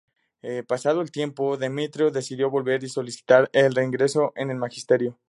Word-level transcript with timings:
Pasado 0.67 1.01
el 1.01 1.11
tiempo, 1.11 1.57
Demetrio 1.57 2.09
decidió 2.09 2.49
volver 2.49 2.83
y 2.83 2.89
solicitar 2.89 3.51
el 3.53 3.75
reingreso 3.75 4.33
en 4.35 4.49
el 4.49 4.57
magisterio. 4.57 5.15